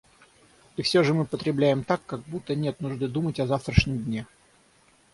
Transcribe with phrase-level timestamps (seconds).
[0.77, 4.25] И все же мы потребляем так, как будто нет нужды думать о завтрашнем дне.